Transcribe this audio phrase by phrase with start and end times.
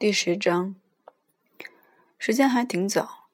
[0.00, 0.76] 第十章，
[2.20, 3.30] 时间还挺早，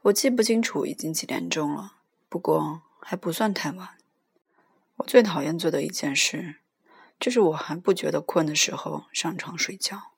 [0.00, 1.96] 我记不清楚已经几点钟了，
[2.30, 3.90] 不过还不算太晚。
[4.96, 6.60] 我最讨厌做的一件事，
[7.20, 10.12] 就是我还不觉得困的时候上床睡觉。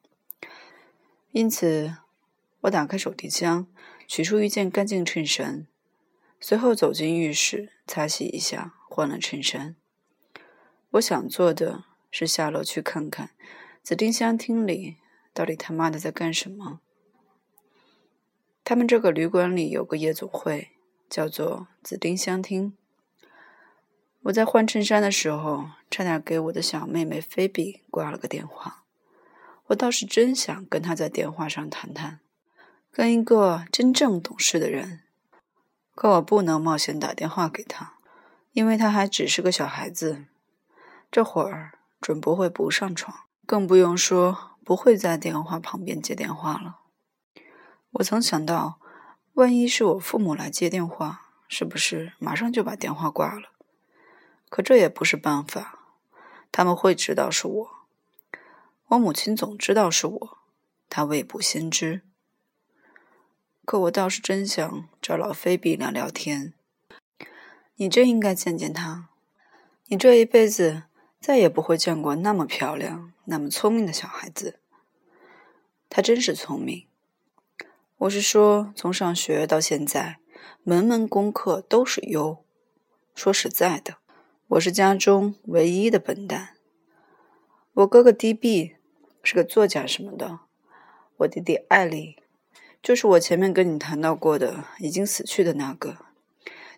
[1.33, 1.97] 因此，
[2.61, 3.67] 我打开手提箱，
[4.07, 5.67] 取出一件干净衬衫，
[6.39, 9.75] 随后走进浴室，擦洗一下，换了衬衫。
[10.91, 11.83] 我想做的
[12.13, 13.31] 是下楼去看看
[13.83, 14.99] 紫丁香厅里。
[15.33, 16.81] 到底他妈的在干什么？
[18.65, 20.71] 他们这个旅馆里有个夜总会，
[21.09, 22.77] 叫做紫丁香厅。
[24.25, 28.85] 我在换衬衫的时候，差点给我的小妹妹菲比挂了个电话。
[29.69, 32.21] 我倒是真想跟她在电话上谈谈，
[32.93, 35.01] 跟一个真正懂事的人。
[35.95, 37.95] 可我不能冒险打电话给她，
[38.53, 40.27] 因为她还只是个小孩子，
[41.11, 44.50] 这会儿准不会不上床，更不用说。
[44.65, 46.81] 不会在电话旁边接电话了。
[47.93, 48.79] 我曾想到，
[49.35, 53.49] 万一是我父母来接电话，是不是马上就把电话挂了？
[54.49, 55.79] 可这也不是办法，
[56.53, 57.71] 他们会知道是我。
[58.89, 60.39] 我母亲总知道是我，
[60.89, 62.03] 她未卜先知。
[63.65, 66.55] 可我倒是真想找老菲比聊聊天。
[67.77, 69.09] 你真应该见见她。
[69.87, 70.85] 你这一辈子
[71.21, 74.59] 再也不会见过那么漂亮、那么聪明的小孩子。
[75.89, 76.89] 他真是聪明，
[77.99, 80.19] 我是说，从上学到现在，
[80.65, 82.45] 门门功课都是优。
[83.15, 83.99] 说实在的，
[84.49, 86.57] 我是家中唯一的笨蛋。
[87.75, 88.75] 我哥哥 D.B
[89.23, 90.41] 是个作家什么的，
[91.19, 92.17] 我弟弟艾利，
[92.83, 95.99] 就是我前面跟你谈到过的已经死去的那个，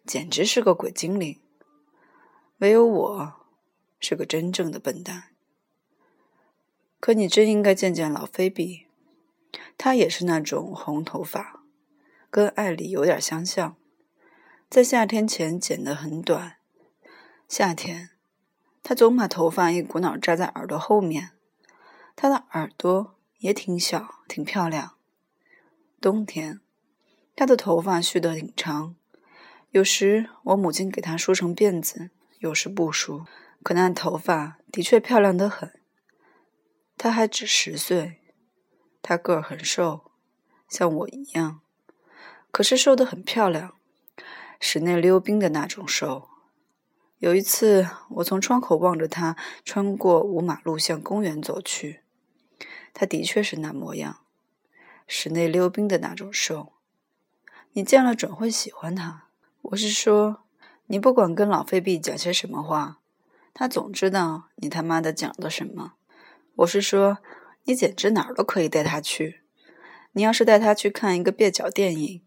[0.04, 1.40] 简直是个鬼精灵。
[2.58, 3.32] 唯有我
[3.98, 5.31] 是个真正的笨蛋。
[7.02, 8.86] 可你真应该见见老菲比。
[9.76, 11.64] 她也是那种红头发，
[12.30, 13.74] 跟艾莉有点相像，
[14.70, 16.58] 在夏天前剪得很短。
[17.48, 18.10] 夏天，
[18.84, 21.30] 她总把头发一股脑扎在耳朵后面。
[22.14, 24.94] 她的耳朵也挺小，挺漂亮。
[26.00, 26.60] 冬天，
[27.34, 28.94] 她的头发蓄得挺长，
[29.70, 33.24] 有时我母亲给她梳成辫子，有时不梳。
[33.64, 35.81] 可那头发的确漂亮得很。
[37.02, 38.20] 她还只十岁。
[39.02, 40.12] 她个儿很瘦，
[40.68, 41.60] 像我一样，
[42.52, 43.74] 可是瘦得很漂亮，
[44.60, 46.28] 室内溜冰的那种瘦。
[47.18, 52.02] 有一次，我从窗口望着她穿过五马路向公园走去，
[52.94, 54.20] 她的确是那模样，
[55.08, 56.74] 室内溜冰的那种瘦。
[57.72, 59.24] 你见了准会喜欢她。
[59.62, 60.44] 我是说，
[60.86, 63.00] 你不管跟老费币讲些什么话，
[63.52, 65.94] 他总知道你他妈的讲了什么。
[66.56, 67.18] 我是说。
[67.64, 69.42] 你简直哪儿都可以带他去。
[70.14, 72.22] 你要是带他去看一个蹩脚电影，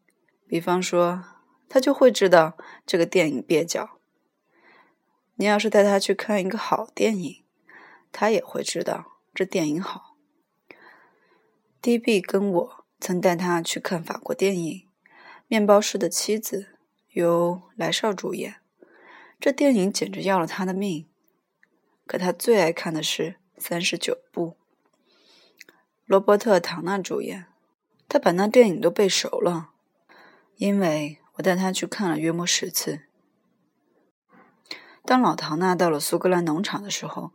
[0.47, 1.25] 比方说，
[1.67, 3.99] 他就会知道这个电影蹩脚。
[5.35, 7.43] 你要是带他去看一个好电影，
[8.13, 10.15] 他也会知道这电影好。
[11.81, 12.21] D.B.
[12.21, 14.71] 跟我曾带他去看法国电影
[15.49, 16.61] 《面包师的妻子》，
[17.09, 18.55] 由莱少主演。
[19.37, 21.09] 这电影简直要了他的命。
[22.07, 23.23] 可他最爱看的是
[23.57, 24.49] 《三十九部》。
[26.05, 27.47] 罗伯特·唐纳主演，
[28.07, 29.71] 他把那电影都背熟了，
[30.57, 33.01] 因为我带他去看了约莫十次。
[35.03, 37.31] 当老唐纳到了苏格兰农场的时候，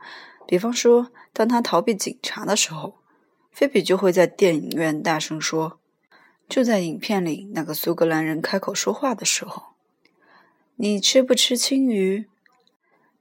[0.47, 2.99] 比方说当他逃避警察的时候，
[3.51, 5.81] 菲比就会在电影院大声说
[6.49, 9.75] ：“就在影片里那个苏格兰人开口说话的时候，
[10.77, 12.29] 你吃不吃青鱼？”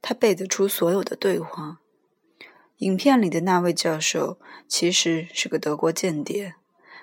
[0.00, 1.79] 他背得出所有的对话。
[2.80, 6.54] 影片里的那位教授其实是个德国间谍，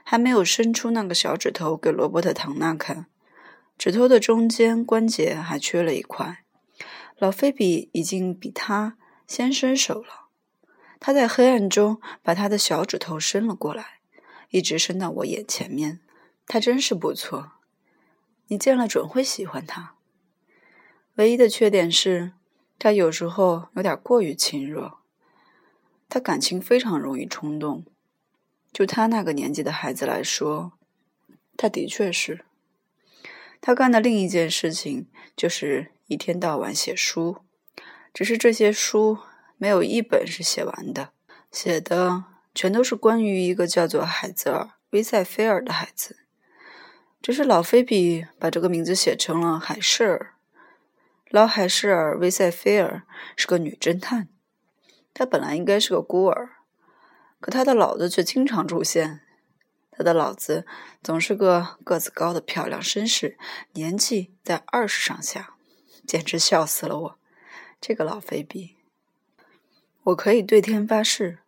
[0.04, 3.06] 还没有伸出那个小指头给罗伯特·唐纳看，
[3.78, 6.44] 指头的中间关节还缺了一块。
[7.20, 10.30] 老菲比已经比他先伸手了，
[11.00, 14.00] 他在黑暗中把他的小指头伸了过来，
[14.50, 16.00] 一直伸到我眼前面。
[16.48, 17.52] 他真是不错，
[18.48, 19.94] 你见了准会喜欢他。
[21.18, 22.32] 唯一的缺点是，
[22.80, 24.98] 他有时候有点过于亲热。
[26.10, 27.86] 他感情非常容易冲动，
[28.72, 30.74] 就他那个年纪的孩子来说，
[31.56, 32.46] 他的确是。
[33.60, 37.38] 他干的另一件事情就是一天到晚写书，
[38.14, 39.18] 只是这些书
[39.58, 41.12] 没有一本是写完的，
[41.52, 46.18] 写的全都是关于一个叫做海泽尔·威塞菲尔的孩子，
[47.22, 50.34] 只是老菲比把这个名字写成了海士尔。
[51.30, 53.04] 老海士尔·威塞菲尔
[53.36, 54.30] 是个女侦探。
[55.18, 56.58] 他本来应该是个孤儿，
[57.40, 59.22] 可他的老子却经常出现。
[59.90, 60.64] 他的老子
[61.02, 63.36] 总是个个子高的漂亮绅士，
[63.72, 65.56] 年纪在二十上下，
[66.06, 67.20] 简直笑死了我。
[67.82, 68.76] 这个老肥逼，
[70.04, 71.40] 我可以对天发誓，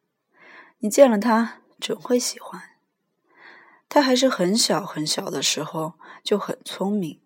[0.79, 2.71] 你见了他准会喜欢。
[3.87, 5.93] 他还是很小很小的时候
[6.23, 7.19] 就很聪明。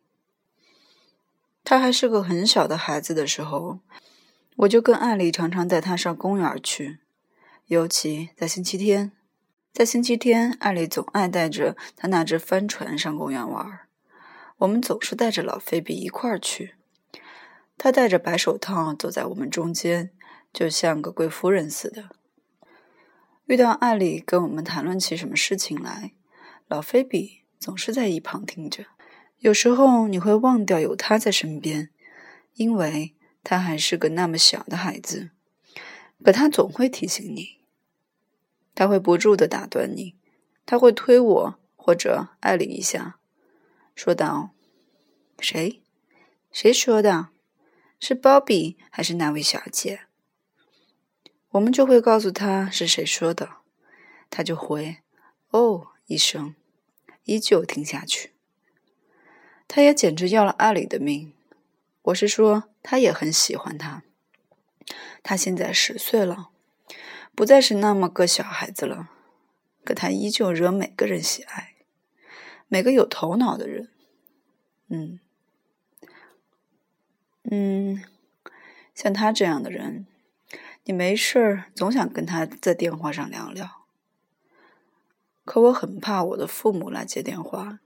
[1.64, 3.80] 他还是个很小的孩子的时候，
[4.58, 7.00] 我就跟艾丽常常带他上公园去，
[7.68, 9.12] 尤其在星期天。
[9.72, 13.80] 在星期天，艾丽总爱带着他那只帆船上公园玩。
[14.60, 16.76] 我们总是带着老菲比一块儿去。
[17.76, 20.12] 他戴着白手套走在我们中间，
[20.54, 22.10] 就像个贵夫人似的。
[23.48, 26.14] 遇到艾丽跟我们谈论起什么事情来，
[26.68, 28.86] 老菲比总是在一旁听着。
[29.40, 31.90] 有时候你会忘掉有他在身边，
[32.54, 35.32] 因为他还是个那么小的孩子。
[36.24, 37.60] 可他总会提醒你。
[38.74, 40.16] 他会不住的打断你，
[40.66, 43.20] 他会推我或者艾丽一下，
[43.94, 44.52] 说道
[45.40, 45.82] ：“谁？
[46.52, 47.30] 谁说的？
[48.00, 50.08] 是鲍比还是那位小姐？”
[51.52, 53.58] 我们就会告诉他是谁说的，
[54.32, 54.98] 他就回
[55.52, 56.56] “哦”一声，
[57.26, 58.32] 依旧听下去。
[59.68, 61.34] 他也简直要了艾丽的命。
[62.04, 64.04] 我是说，他也很喜欢他。
[65.22, 66.50] 他现在十岁了。
[67.36, 69.10] 不再是那么个小孩子了，
[69.84, 71.74] 可他依旧惹每个人喜爱，
[72.68, 73.90] 每个有头脑的人。
[74.90, 75.20] 嗯，
[77.50, 78.04] 嗯，
[78.94, 80.06] 像他这样的人，
[80.84, 83.88] 你没事儿总想跟他在电话上聊聊。
[85.44, 87.80] 可我很怕我的父母来接电话，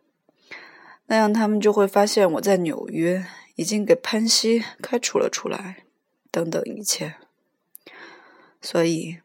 [1.07, 3.25] 那样他们就会发现我在纽约
[3.55, 5.83] 已经给潘西开除了出来，
[6.31, 7.15] 等等一切。
[8.61, 9.17] 所以。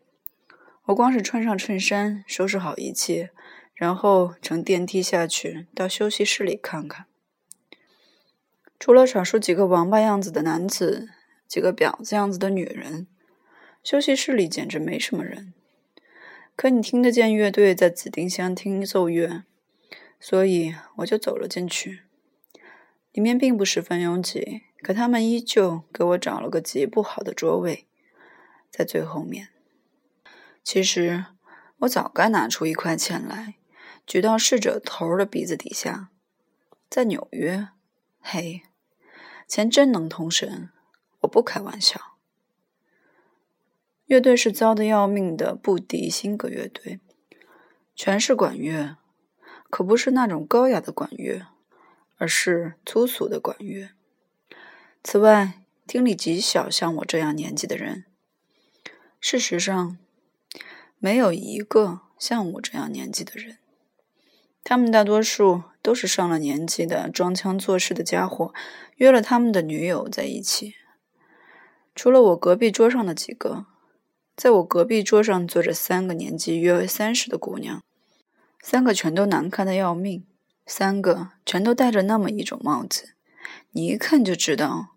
[0.87, 3.31] 我光是穿上衬衫，收拾好一切，
[3.73, 7.06] 然后乘电梯下去到休息室里看看。
[8.81, 11.08] 除了少数几个王八样子的男子，
[11.46, 13.06] 几个婊子样子的女人，
[13.84, 15.55] 休息室里简直没什么人。
[16.56, 19.44] 可你听得见乐队在紫丁香厅奏乐，
[20.25, 22.03] 所以我就走了进去。
[23.11, 27.89] 里面并不十分拥挤，可他们依旧给我找了个极不好的桌位，
[28.71, 29.49] 在最后面。
[30.63, 31.25] 其实
[31.79, 33.57] 我早该拿出一块钱来，
[34.07, 36.11] 举到逝者头的鼻子底下。
[36.89, 37.69] 在纽约，
[38.21, 38.63] 嘿，
[39.49, 40.71] 钱真能通神，
[41.23, 42.01] 我不开玩笑。
[44.07, 47.01] 乐队是糟的要命的布迪辛格乐队，
[47.97, 48.99] 全是管乐，
[49.73, 51.47] 可不是那种高雅的管乐，
[52.19, 53.89] 而是粗俗的管乐。
[55.03, 58.05] 此外，听力极小，像我这样年纪的人，
[59.19, 59.97] 事实上。
[60.99, 63.59] 没有一个像我这样年纪的人，
[64.63, 68.55] 他们大多数都是上了年纪的装腔作势的家伙，
[68.99, 70.75] 约了他们的女友在一起。
[71.93, 73.67] 除了我隔壁桌上的几个，
[74.37, 77.83] 在我隔壁桌上坐着三个年纪约为三十的姑娘，
[78.62, 80.25] 三个全都难看的要命，
[80.64, 83.14] 三个全都戴着那么一种帽子，
[83.73, 84.94] 你一看就知道，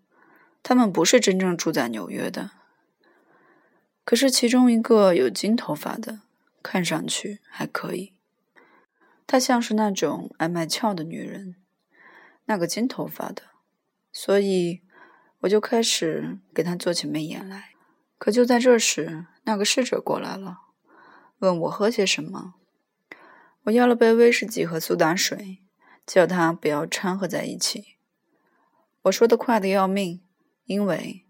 [0.62, 2.52] 他们不是真正住在纽约的。
[4.04, 6.20] 可是其中一个有金头发的，
[6.62, 8.12] 看上去还可以。
[9.26, 11.56] 她像是那种爱卖俏的女人，
[12.44, 13.42] 那个金头发的，
[14.12, 14.80] 所以
[15.40, 17.70] 我就开始给她做起媚眼来。
[18.16, 20.58] 可就在这时，那个侍者过来了，
[21.40, 22.54] 问我喝些什么。
[23.66, 25.58] 我要了杯威士忌和苏打水，
[26.06, 27.96] 叫他不要掺和在一起。
[29.02, 30.20] 我说的快的要命，
[30.64, 31.24] 因为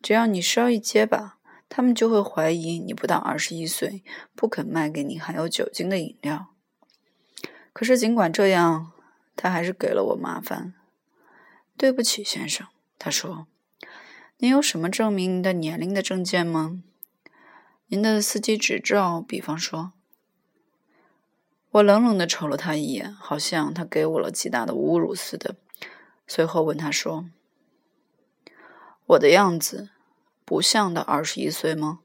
[0.00, 1.36] 只要你稍一结巴。
[1.72, 4.02] 他们就会怀疑你不到二十一岁，
[4.34, 6.48] 不肯卖给你含有酒精的饮料。
[7.72, 8.90] 可是尽管这样，
[9.36, 10.74] 他还是给了我麻烦。
[11.76, 12.66] 对不起，先生，
[12.98, 13.46] 他说
[14.38, 16.82] ：“您有什么证明您的年龄的证件吗？
[17.86, 19.92] 您的司机执照，比方说。”
[21.72, 25.56] 我冷冷地瞅了他一眼，好像他给我了极大的侮辱似的。
[26.26, 27.26] 随后问他说
[29.06, 29.90] ：“我的样子？”
[30.44, 32.00] 不像的二十一岁吗？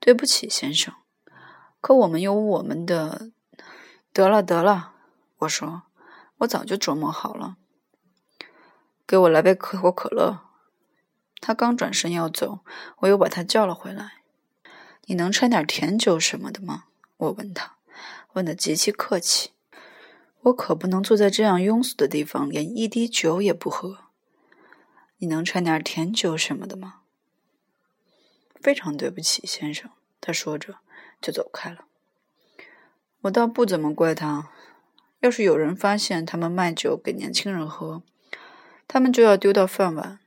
[0.00, 0.94] 对不起，先生，
[1.82, 3.30] 可我们有我们的。
[4.14, 4.94] 得了，得了，
[5.40, 5.82] 我说，
[6.38, 7.58] 我早就琢磨好了。
[9.06, 10.40] 给我来杯可口可乐。
[11.42, 12.60] 他刚转身要走，
[13.00, 14.22] 我又把他叫了回来。
[15.04, 16.84] 你能掺点甜酒什么的吗？
[17.18, 17.75] 我问他，
[18.36, 19.50] 问得极其客气。
[20.42, 23.98] 我可不能坐在这样庸俗的地方，连一滴酒也不喝。
[25.18, 27.00] 你能掺点甜酒什么的吗？
[28.60, 29.90] 非常对不起，先生。
[30.20, 30.76] 他说着，
[31.20, 31.86] 就走开了。
[33.22, 34.50] 我倒不怎么怪他，
[35.20, 38.02] 要是有人发现他们卖酒给年轻人喝，
[38.86, 40.20] 他们就要丢掉饭碗，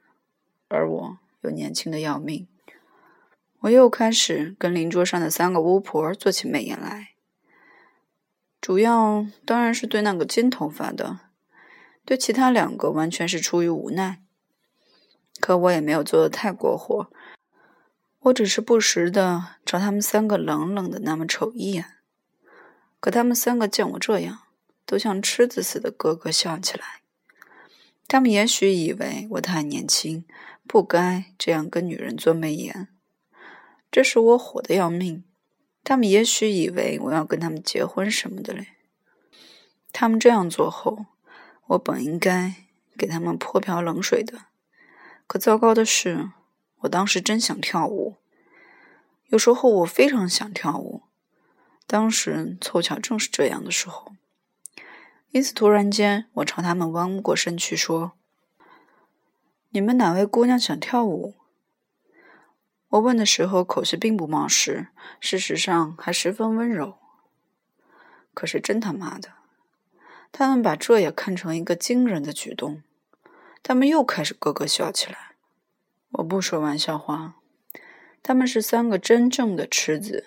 [0.68, 2.48] 而我又年轻的要命。
[3.60, 7.12] 我又开始跟邻桌上的三个巫婆做起美言来，
[8.62, 11.20] 主要当然是对那个金头发的，
[12.06, 14.22] 对其他两个完全是出于无奈。
[15.40, 17.10] 可我也没有做的太过火，
[18.20, 21.86] 我只是不时的朝他们三个冷冷的那么瞅一眼。
[23.00, 24.40] 可他们三个见我这样，
[24.86, 27.02] 都像痴子似的咯咯笑起来。
[28.10, 30.26] 他们也许以为我太年轻，
[30.68, 32.90] 不该这样跟女人做媚眼。
[33.90, 35.24] 这使我火得要命，
[35.84, 38.68] 他们也许以为我要跟他们结婚什么的嘞。
[39.92, 41.06] 他们这样做后，
[41.68, 42.54] 我本应该
[42.98, 44.46] 给他们泼瓢冷水的。
[45.26, 46.32] 可糟糕的是，
[46.82, 48.18] 我当时真想跳舞。
[49.28, 51.04] 有时候我非常想跳舞，
[51.88, 54.14] 当时凑巧正是这样的时候。
[55.32, 58.14] 因此，突然间，我朝他们弯过身去说
[59.70, 61.36] ：“你们哪位姑娘想跳舞？”
[62.90, 64.88] 我问的时候，口气并不冒失，
[65.20, 66.98] 事实上还十分温柔。
[68.34, 69.34] 可是真他妈的，
[70.32, 72.82] 他们把这也看成一个惊人的举动，
[73.62, 75.36] 他们又开始咯咯笑起来。
[76.14, 77.36] 我不说玩笑话，
[78.24, 80.26] 他们是三个真正的痴子。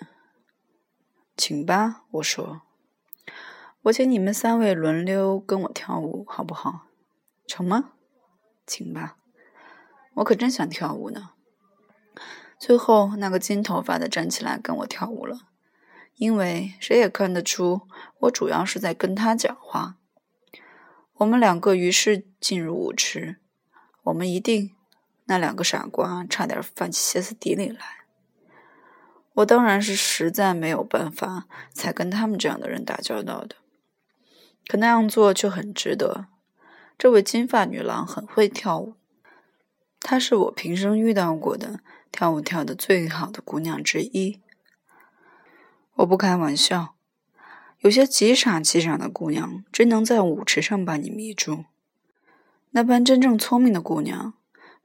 [1.35, 2.61] 请吧，我说，
[3.81, 6.87] 我请你们三位轮流跟我跳舞，好不好？
[7.45, 7.91] 成吗？
[8.65, 9.17] 请吧，
[10.13, 11.31] 我可真想跳舞呢。
[12.65, 15.49] 最后，那个金头发的站起来跟我跳舞了，
[16.15, 17.81] 因为谁也看得出
[18.19, 19.97] 我主要是在跟他讲话。
[21.15, 23.35] 我们两个于是进入舞池，
[24.03, 24.71] 我们一定，
[25.25, 28.05] 那两个傻瓜差点犯起歇斯底里来。
[29.33, 33.57] 我当然是实在没有办法才跟他们这样的人打交道的，
[34.69, 36.27] 可那样做却很值得。
[36.97, 38.93] 这位金发女郎很会跳舞，
[39.99, 41.81] 她是我平生遇到过的。
[42.13, 44.39] 跳舞跳得最好的姑娘之一，
[45.95, 46.93] 我不开玩笑。
[47.79, 51.65] 有些极傻极傻的姑娘，真能在舞池上把你迷住。
[52.69, 54.35] 那般真正聪明的姑娘，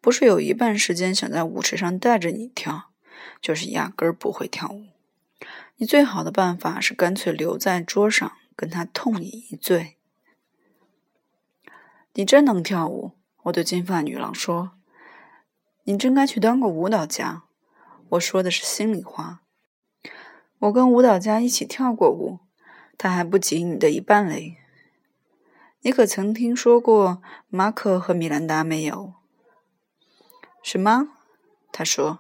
[0.01, 2.91] 不是有一半时间想在舞池上带着你跳，
[3.43, 4.87] 就是压根儿不会跳舞。
[5.77, 9.97] 你最好的办法是干脆留在桌上，跟她痛饮一醉。
[12.15, 14.78] 你真能跳舞，我对金发女郎说。
[15.89, 17.45] 你真该去当个舞蹈家，
[18.11, 19.41] 我说的是心里话。
[20.59, 22.41] 我跟舞蹈家一起跳过舞，
[22.99, 24.59] 他还不及你的一半嘞。
[25.81, 29.15] 你可曾听说过马可和米兰达没有？
[30.63, 31.09] 什么？
[31.73, 32.19] 他说，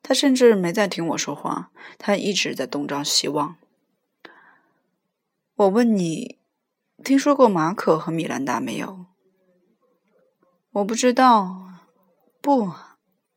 [0.00, 3.56] 他甚至没在听我说话，他一直在东张西望。
[5.56, 6.38] 我问你，
[7.02, 9.06] 听说过马可和米兰达没有？
[10.70, 11.64] 我不知道。
[12.48, 12.72] 不，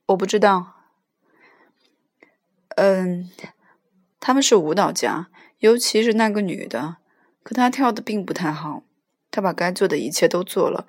[0.05, 0.85] 我不知道。
[2.77, 3.29] 嗯，
[4.21, 5.27] 他们是舞蹈家，
[5.57, 6.95] 尤其是那个女的。
[7.43, 8.83] 可她跳的并不太好。
[9.29, 10.87] 她把该做的一切都做了，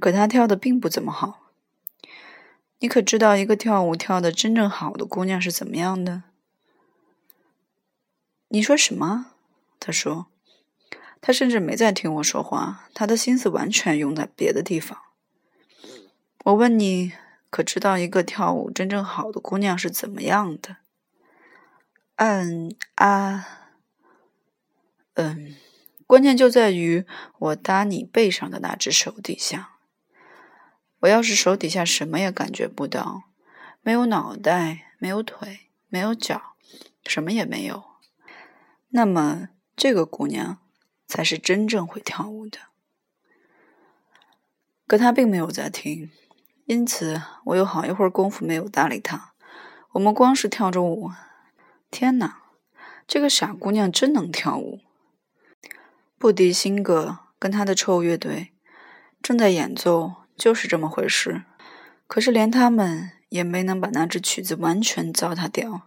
[0.00, 1.52] 可她跳的并不怎么好。
[2.78, 6.22] 你可知道一个跳舞跳的真正好的姑娘是怎么样的？
[8.48, 9.32] 你说什么？
[9.78, 10.28] 他说，
[11.20, 14.98] 他甚至没在听我说话，他的心思完全用在别的地方。
[16.44, 17.12] 我问你。
[17.54, 20.78] 可知道一个跳舞真正好的姑娘是怎么样的？
[22.16, 23.46] 嗯啊，
[25.12, 25.54] 嗯，
[26.04, 27.06] 关键就在于
[27.38, 29.76] 我搭你背上的那只手底下。
[31.02, 33.22] 我要是手底下什么也感觉不到，
[33.82, 36.56] 没有脑袋，没有腿，没有脚，
[37.06, 37.84] 什么也没有，
[38.88, 40.58] 那么这个姑娘
[41.06, 42.58] 才是真正会跳舞的。
[44.88, 46.10] 可她并没有在听。
[46.66, 49.34] 因此，我有好一会儿功夫没有搭理他。
[49.92, 51.10] 我们光是跳着舞。
[51.90, 52.42] 天哪，
[53.06, 54.80] 这个傻姑娘真能跳舞！
[56.18, 58.52] 布迪辛格跟他的臭乐队
[59.22, 61.42] 正在演奏，就是这么回事。
[62.06, 65.82] 可是连他们也没能把那支曲子完全糟蹋掉。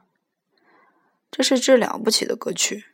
[1.31, 2.85] 这是支了不起的歌曲。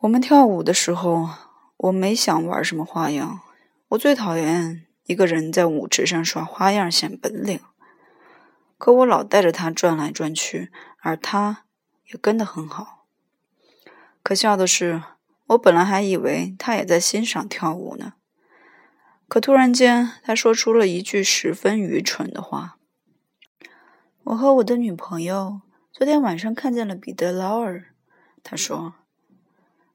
[0.00, 1.30] 我们跳舞的时候，
[1.76, 3.40] 我没想玩什么花样。
[3.90, 4.86] 我最讨厌。
[5.06, 7.60] 一个人在舞池上耍花样显本领，
[8.78, 11.64] 可我老带着他转来转去，而他
[12.06, 13.06] 也跟得很好。
[14.22, 15.02] 可笑的是，
[15.48, 18.14] 我本来还以为他也在欣赏跳舞呢。
[19.28, 22.78] 可突然间，他说出了一句十分愚蠢的话
[24.24, 25.60] ：“我和我的女朋友
[25.92, 27.92] 昨天晚上看见了彼得劳尔，
[28.42, 28.94] 他说，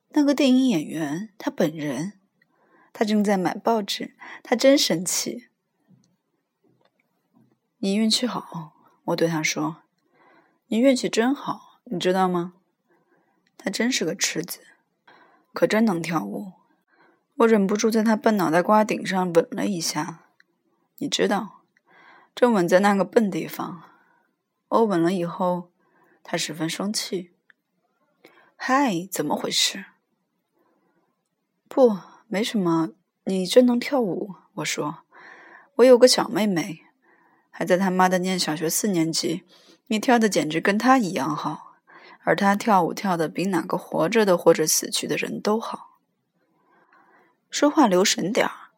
[0.10, 2.19] 那个电影演员他本人，
[2.92, 5.50] 他正在买报纸，他真生气。
[7.78, 8.74] 你运气好，
[9.06, 9.84] 我对他说，
[10.68, 12.54] 你运气真好，你知道吗？
[13.58, 14.62] 他真是个痴子，
[15.54, 16.54] 可真能跳舞。
[17.38, 20.26] 我忍不住在他笨脑袋瓜顶上吻了一下，
[20.98, 21.62] 你知道，
[22.36, 23.84] 正吻在那个笨地方。
[24.68, 25.72] 我吻了以后，
[26.22, 27.32] 他十分生气。
[28.56, 29.86] 嗨，怎么回事？
[31.70, 31.98] 不，
[32.32, 32.92] 没什么。
[33.26, 35.00] 你真能跳舞，我说。
[35.78, 36.82] 我有个小妹妹，
[37.50, 39.44] 还在他妈的念小学四年级。
[39.88, 41.78] 你跳的简直跟她一样好，
[42.24, 46.00] 而她跳舞跳的比哪个活着的或者死去的人都好。
[47.50, 48.70] 说话留神点儿，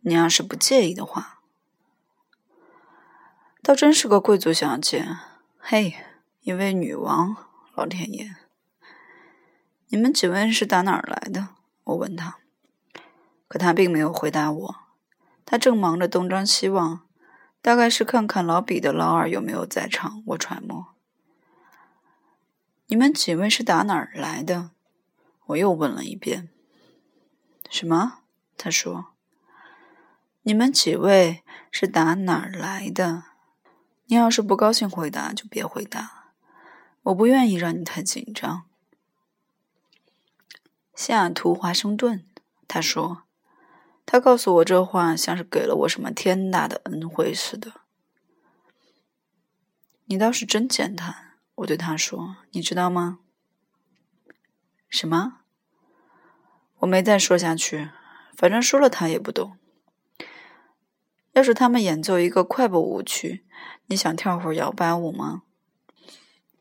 [0.00, 1.40] 你要是不介意的话，
[3.62, 5.06] 倒真是个贵族小姐。
[5.58, 5.94] 嘿，
[6.40, 7.36] 一位女王，
[7.74, 8.36] 老天爷！
[9.88, 11.48] 你们几位是打哪儿来的？
[11.84, 12.38] 我问他，
[13.48, 14.76] 可他并没有回答我。
[15.44, 17.06] 他正忙着东张西望，
[17.62, 20.22] 大概是看看老比的劳尔有没有在场。
[20.26, 20.94] 我揣摩。
[22.86, 24.70] 你们几位是打哪儿来的？
[25.46, 26.48] 我又问了一遍。
[27.70, 28.20] 什么？
[28.56, 29.06] 他说
[30.42, 33.24] ：“你们几位是打哪儿来的？
[34.06, 36.32] 你要是不高兴回答，就别回答。
[37.02, 38.64] 我不愿意让你太紧张。”
[40.94, 42.24] 西雅图，华盛顿。
[42.68, 43.24] 他说
[44.06, 47.80] ：“他告诉我这话，像是给了我什么天大的恩惠似的。”
[50.08, 53.18] 你倒是真健谈，我对他说：“你知道吗？”
[54.88, 55.40] 什么？
[56.78, 57.90] 我没再说下去，
[58.36, 59.58] 反正说了他也不懂。
[61.32, 63.44] 要是他们演奏一个快步舞曲，
[63.86, 65.42] 你想跳会儿摇摆舞吗？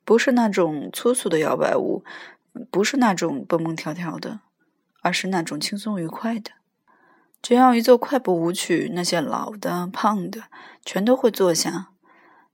[0.04, 2.04] 不是那种粗俗的摇摆舞，
[2.72, 4.40] 不是那种蹦蹦跳跳的，
[5.02, 6.52] 而是那种轻松愉快的。
[7.46, 10.46] 只要一做快步舞曲，那些老的、胖的
[10.84, 11.92] 全都会坐下，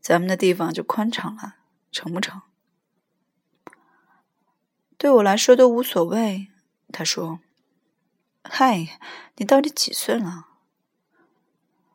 [0.01, 1.55] 咱们的地方就宽敞了，
[1.93, 2.41] 成不成？
[4.97, 6.49] 对我来说都无所谓，
[6.91, 7.39] 他说。
[8.43, 8.99] 嗨，
[9.37, 10.47] 你到底几岁了？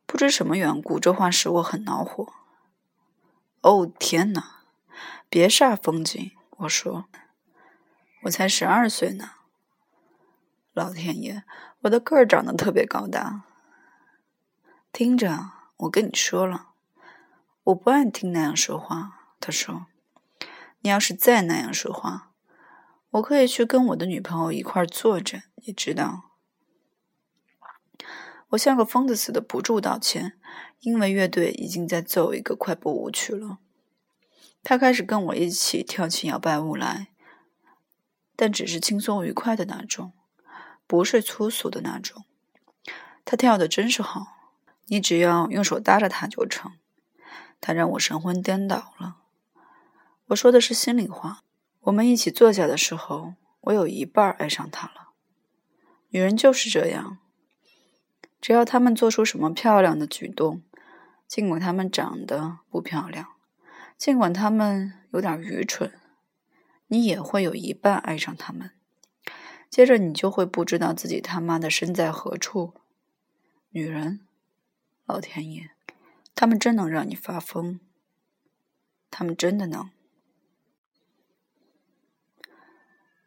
[0.07, 2.33] 不知什么缘故，这话使我很恼火。
[3.61, 4.63] 哦，天哪！
[5.29, 7.05] 别煞风景，我说，
[8.23, 9.33] 我才十二岁呢。
[10.77, 11.43] 老天爷，
[11.81, 13.45] 我的个儿长得特别高大。
[14.93, 16.73] 听着，我跟你说了，
[17.65, 19.33] 我不爱听那样说话。
[19.41, 19.87] 他说，
[20.81, 22.31] 你要是再那样说话，
[23.09, 26.25] 我可以去跟我的女朋友一块儿坐着，你知道。
[28.51, 30.35] 我像个疯子似的不住道歉，
[30.81, 33.61] 因为乐队已经在奏一个快步舞曲了。
[34.63, 37.09] 他开始跟我一起跳起摇摆舞来，
[38.37, 40.13] 但只是轻松愉快的那种，
[40.87, 42.25] 不是粗俗的那种。
[43.25, 44.27] 他跳的真是好，
[44.87, 46.73] 你只要用手搭着他就成。
[47.61, 49.17] 他让我神魂颠倒了。
[50.27, 51.43] 我说的是心里话。
[51.81, 55.11] 我们一起坐下的时候，我有一半爱上他了。
[56.11, 57.19] 女人就是这样。
[58.41, 60.63] 只要他们做出什么漂亮的举动，
[61.27, 63.35] 尽管他们长得不漂亮，
[63.97, 65.93] 尽管他们有点愚蠢，
[66.89, 68.71] 你也会有一半爱上他们。
[69.69, 72.75] 接着你就会不知道自己他妈的身在何处。
[73.71, 74.21] 女人，
[75.05, 75.71] 老天爷，
[76.35, 77.79] 他们真能让你发疯，
[79.11, 79.91] 他们真的能。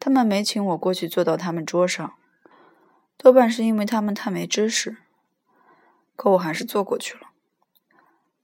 [0.00, 2.14] 他们没请我过去坐到他们桌上，
[3.16, 4.96] 多半是因为他们太没知识。
[6.16, 7.30] 可我还是坐过去了。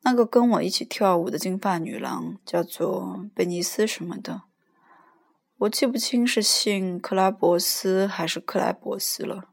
[0.02, 4.42] 那个跟我一起跳舞的金发女郎叫做贝尼斯什么的，
[5.59, 9.51] 我记不清是姓克拉伯斯还是克莱伯斯了。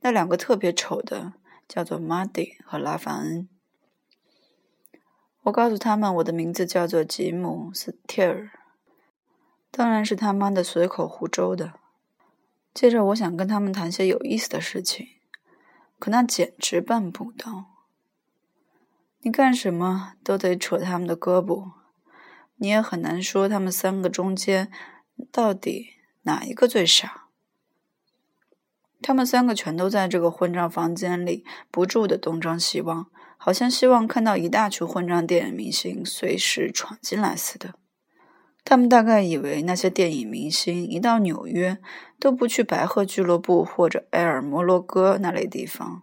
[0.00, 1.34] 那两个特别丑的
[1.68, 3.48] 叫做马蒂和拉凡恩。
[5.42, 8.50] 我告诉他们我的名字叫做吉姆斯蒂尔，
[9.70, 11.74] 当然是他妈的随口胡诌的。
[12.72, 15.08] 接着我想跟他们谈些有意思的事情。
[15.98, 17.66] 可那简直办不到。
[19.20, 21.72] 你干什么都得扯他们的胳膊，
[22.60, 24.70] 你也很难说他们三个中间
[25.32, 25.94] 到底
[26.24, 27.28] 哪一个最傻。
[29.00, 37.76] 他们三个全都在这个混账房间里不住的东张西望，好像希望看到一大群混账电影明星随时闯进来似的。
[38.62, 41.78] 他们大概以为那些电影明星一到纽约
[42.18, 46.02] 都不去白鹤俱乐部或者埃尔摩洛哥那类地方，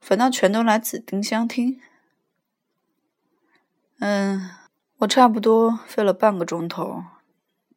[0.00, 1.80] 反倒全都来紫丁香厅。
[4.00, 4.50] 嗯，
[5.00, 7.04] 我差不多费了半个钟头，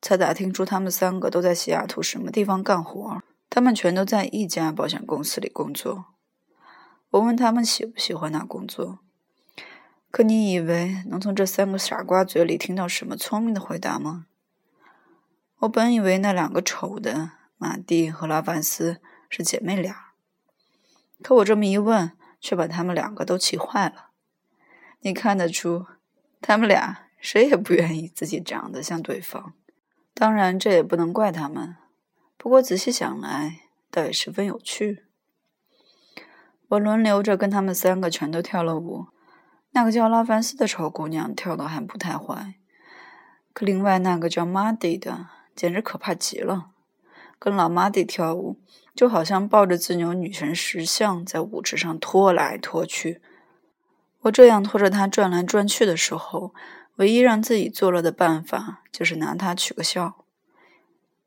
[0.02, 3.22] 才打听出他们三个都在西雅图什么地方干活。
[3.50, 6.06] 他们全都在一家保险公司里工作。
[7.12, 9.00] 我问他们喜不喜欢那工作，
[10.12, 14.26] 可你以为能从这三个傻瓜嘴里听到什么聪明的回答吗？
[15.60, 20.12] 我本以为那两个丑的马蒂和拉凡斯是姐妹俩，
[21.22, 24.10] 可我这么一问，却把他们两个都气坏了。
[25.00, 25.86] 你看得出，
[26.42, 29.54] 他们俩谁也不愿意自己长得像对方。
[30.14, 31.78] 当然，这也不能怪他们。
[32.36, 35.06] 不过仔细想来，倒也十分有趣。
[36.68, 39.06] 我轮流着跟他们三个全都跳了舞。
[39.72, 42.56] 那个叫拉凡斯的丑姑娘跳得还不太坏，
[43.54, 46.72] 可另外那个叫玛蒂的简直可怕极了。
[47.40, 48.60] 跟老玛蒂跳舞，
[48.94, 53.22] 就好像抱着自牛女神石像在舞池上拖来拖去。
[54.24, 56.54] 我这样拖着她转来转去的时候，
[56.96, 60.26] 唯一让自己作乐的办法就是拿他取个笑。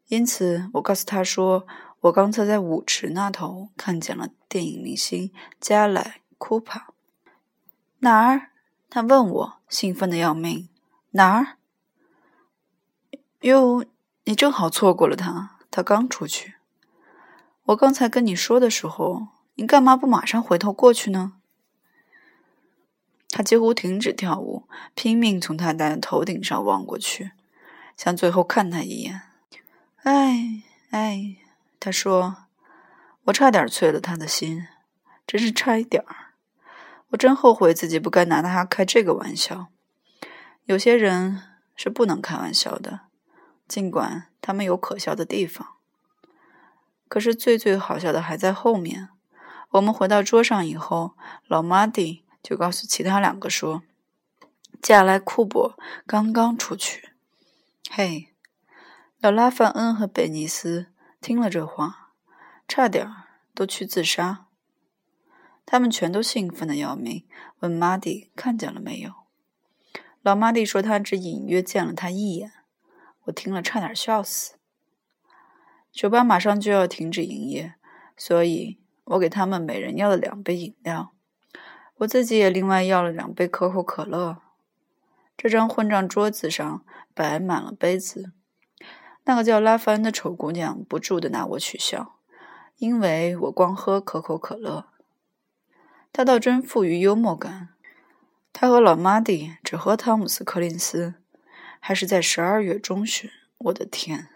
[0.08, 1.66] 因此，我告诉他说。
[2.00, 6.02] 我刚才在舞池那头看见了电影明星加莱·
[6.38, 6.92] 库帕。
[8.00, 8.50] 哪儿？
[8.88, 10.68] 他问我，兴奋的要命。
[11.12, 11.56] 哪儿？
[13.40, 13.84] 哟，
[14.24, 16.56] 你正好错过了他，他刚出去。
[17.64, 21.32] 我刚才跟你说的时候，你干嘛不马上回头过去呢？
[23.36, 27.32] 他几乎停止跳舞，拼命从他的头顶上望过去，
[27.94, 29.20] 想最后看他一眼。
[30.04, 31.36] 哎，哎。
[31.78, 32.46] 他说
[33.24, 34.66] ：“我差点碎了他的心，
[35.26, 36.32] 真是差一点儿。
[37.08, 39.66] 我真后悔自己不该拿他开这个玩笑。
[40.64, 41.42] 有些人
[41.76, 43.00] 是不能开玩笑的，
[43.68, 45.74] 尽管他们有可笑的地方。
[47.08, 49.10] 可是最最好笑的还在后面。
[49.72, 51.12] 我们回到桌上以后，
[51.46, 53.82] 老马蒂就告诉其他两个说
[54.80, 57.10] ：‘加莱库珀刚刚出去。’
[57.90, 58.28] 嘿，
[59.18, 60.86] 老拉范恩和贝尼斯。”
[61.20, 62.12] 听了这话，
[62.68, 63.12] 差点
[63.52, 64.46] 都去自杀。
[65.64, 67.26] 他们全都兴奋的要命，
[67.58, 69.12] 问玛蒂看见了没有。
[70.22, 72.52] 老玛蒂说他只隐约见了他一眼。
[73.24, 74.54] 我听了差点笑死。
[75.90, 77.74] 酒吧马上就要停止营业，
[78.16, 81.12] 所以我给他们每人要了两杯饮料，
[81.98, 84.38] 我自己也另外要了两杯可口可乐。
[85.36, 88.32] 这张混账桌子上摆满了杯子。
[89.24, 92.16] 那个叫拉凡的丑姑娘不住的拿我取笑，
[92.76, 94.86] 因为我光喝可口可乐。
[96.12, 97.70] 她倒真富于幽默感。
[98.52, 101.14] 她和老马蒂只喝汤姆斯·柯林斯，
[101.80, 103.30] 还是在十二月中旬。
[103.58, 104.28] 我的天！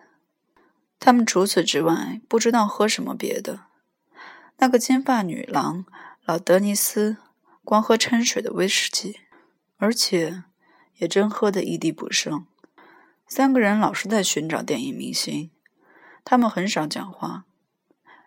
[0.98, 3.60] 他们除此之外不知道喝什么别的。
[4.58, 5.86] 那个金发女郎
[6.24, 7.18] 老德尼斯
[7.64, 9.20] 光喝掺水的威士忌，
[9.76, 10.44] 而且
[10.96, 12.46] 也真喝得一滴不剩。
[13.26, 15.50] 三个人老是在寻找电影明星，
[16.24, 17.44] 他们很少讲话，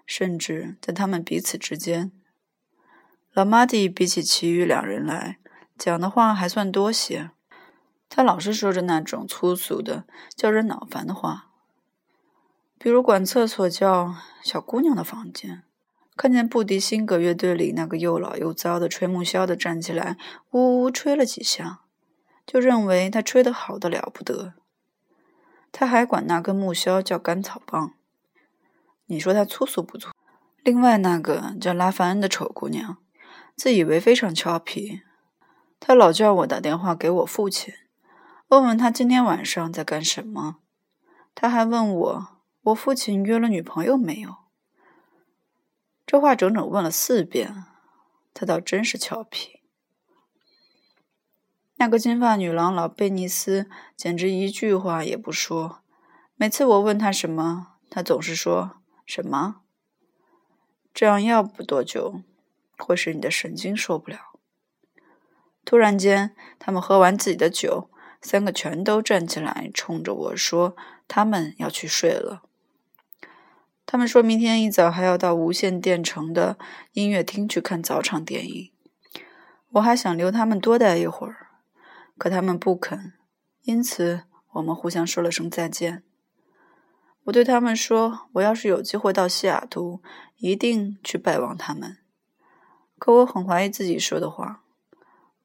[0.05, 2.11] 甚至在他们彼此之间，
[3.33, 5.39] 老马蒂比起其余两人来
[5.77, 7.31] 讲的话还算多些。
[8.07, 11.49] 他老是说着那种粗俗的、叫人恼烦的话，
[12.77, 15.63] 比如管厕所叫“小姑娘的房间”，
[16.15, 20.17] 看见布迪辛格乐队里那个又老又糟的吹木箫的站起来
[20.51, 21.81] 呜呜吹了几下，
[22.45, 24.53] 就认为他吹得好的了不得。
[25.71, 27.93] 他还管那根木箫叫甘草棒，
[29.07, 30.11] 你说他粗俗不粗？
[30.63, 32.97] 另外那个叫拉凡恩的丑姑娘，
[33.55, 35.01] 自以为非常俏皮，
[35.79, 37.73] 她老叫我打电话给我父亲，
[38.49, 40.57] 问问他今天晚上在干什么。
[41.33, 42.27] 他还问我
[42.61, 44.42] 我父亲约了女朋友没有。
[46.05, 47.65] 这话整整问了四遍，
[48.33, 49.61] 他倒真是俏皮。
[51.75, 55.81] 那个金发女郎老贝尼斯简直一句话也不说。
[56.35, 59.61] 每次我问他什么，他总是说什么。
[60.93, 62.21] 这样要不多久，
[62.77, 64.19] 会使你的神经受不了。
[65.65, 67.89] 突然间，他们喝完自己的酒，
[68.21, 70.75] 三个全都站起来，冲着我说
[71.07, 72.43] ：“他们要去睡了。”
[73.85, 76.57] 他们说明天一早还要到无线电城的
[76.93, 78.71] 音乐厅去看早场电影。
[79.73, 81.47] 我还想留他们多待一会儿。
[82.17, 83.13] 可他们不肯，
[83.63, 86.03] 因此我们互相说了声再见。
[87.23, 90.01] 我对他们说：“我要是有机会到西雅图，
[90.37, 91.97] 一定去拜望他们。”
[92.99, 94.63] 可我很怀疑自己说的话。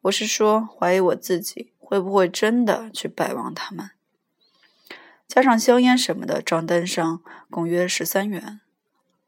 [0.03, 3.91] 我是说，怀疑我自己会不会真的去拜望他们。
[5.29, 8.61] 加上香烟什么的，账单上共约十三元。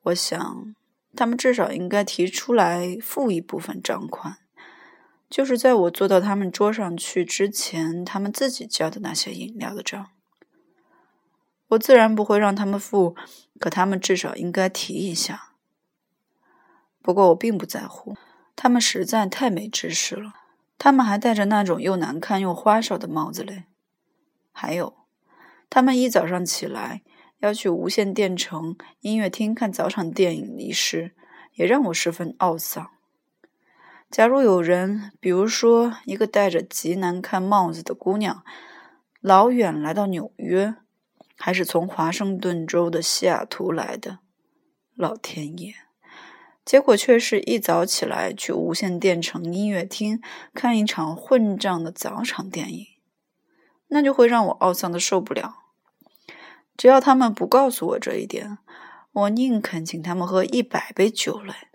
[0.05, 0.75] 我想，
[1.15, 4.39] 他们至少应该提出来付一部分账款。
[5.29, 10.07] 就是在我坐到他们桌上去之前，他们自己交的那些饮料的账。
[11.69, 13.15] 我自然不会让他们付，
[13.61, 15.53] 可他们至少应该提一下。
[17.03, 18.17] 不过我并不在乎，
[18.57, 20.35] 他们实在太没知识了。
[20.79, 23.67] 他们还戴着那种又难看又花哨的帽子嘞。
[24.51, 24.95] 还有，
[25.71, 27.01] 他们一早上起来
[27.39, 31.13] 要去无线电城音乐厅看早场电影一事，
[31.55, 32.91] 也让我十分懊丧。
[34.11, 38.43] 假如有人，比如说一个戴着极难看帽子的姑娘，
[39.21, 40.75] 老远来到纽约，
[41.37, 44.19] 还是从华盛顿州的西雅图来的，
[44.97, 45.75] 老天爷！
[46.65, 50.21] 结果却是一早起来去无线电城音乐厅
[50.53, 52.87] 看一场混账的早场电影，
[53.87, 55.60] 那就会让我懊丧的受不了。
[56.81, 58.57] 只要他们不告诉我这一点，
[59.13, 61.69] 我宁肯请他们喝一百杯酒来。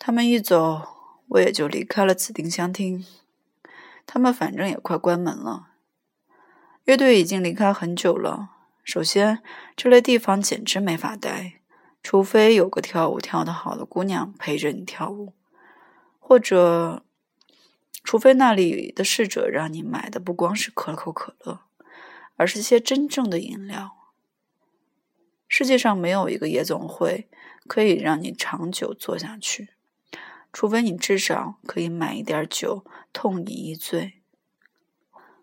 [0.00, 0.82] 他们一走，
[1.28, 3.06] 我也就离开了紫丁香厅。
[4.04, 5.68] 他们反正也快关门了。
[6.82, 8.50] 乐队已经离开很久了。
[8.82, 9.40] 首先，
[9.76, 11.60] 这类地方简直没法待，
[12.02, 15.34] 除非有个跳舞跳得好的姑娘陪着你跳舞，
[16.18, 17.04] 或者，
[18.02, 21.60] 除非那里的侍者让你买的不光是可口可乐，
[22.36, 23.96] 而是些真正的饮料。
[25.48, 27.28] 世界上没有一个夜总会
[27.66, 29.70] 可以让你长久坐下去。
[30.52, 34.20] 除非你至少可以买一点酒，痛饮一醉；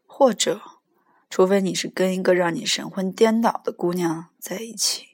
[0.06, 0.62] 或者，
[1.30, 5.09] 除非你是跟一个让你神魂颠倒的姑娘在一起。